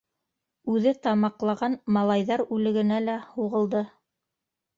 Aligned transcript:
Үҙе 0.75 0.93
тамаҡлаған 1.07 1.75
малайҙар 1.99 2.43
үлегенә 2.57 2.99
лә 3.05 3.19
һуғылды. 3.37 3.85